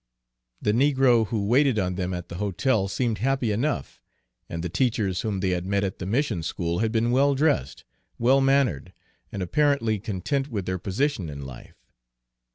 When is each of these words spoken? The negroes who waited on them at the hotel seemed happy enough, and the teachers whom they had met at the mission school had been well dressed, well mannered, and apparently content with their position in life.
The 0.63 0.73
negroes 0.73 1.27
who 1.29 1.45
waited 1.45 1.77
on 1.77 1.93
them 1.93 2.11
at 2.11 2.27
the 2.27 2.37
hotel 2.37 2.87
seemed 2.87 3.19
happy 3.19 3.51
enough, 3.51 4.01
and 4.49 4.63
the 4.63 4.67
teachers 4.67 5.21
whom 5.21 5.41
they 5.41 5.51
had 5.51 5.63
met 5.67 5.83
at 5.83 5.99
the 5.99 6.07
mission 6.07 6.41
school 6.41 6.79
had 6.79 6.91
been 6.91 7.11
well 7.11 7.35
dressed, 7.35 7.83
well 8.17 8.41
mannered, 8.41 8.93
and 9.31 9.43
apparently 9.43 9.99
content 9.99 10.47
with 10.47 10.65
their 10.65 10.79
position 10.79 11.29
in 11.29 11.45
life. 11.45 11.85